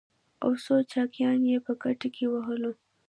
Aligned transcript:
او 0.43 0.51
څو 0.63 0.75
چاقيانې 0.91 1.49
يې 1.53 1.59
په 1.65 1.73
ګېډه 1.81 2.07
کې 2.15 2.25
ووهو. 2.29 2.71